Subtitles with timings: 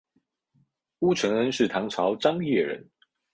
[1.01, 2.83] 乌承恩是唐朝张掖人。